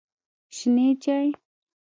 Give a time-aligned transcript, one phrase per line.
[0.55, 1.27] شنې چای